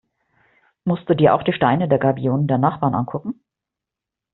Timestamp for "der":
1.87-1.99, 2.47-2.57